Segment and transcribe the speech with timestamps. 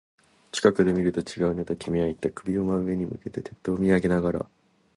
[0.51, 2.31] 近くで見ると違うね、と君は言った。
[2.31, 4.49] 首を真上に向けて、鉄塔を見上げながら。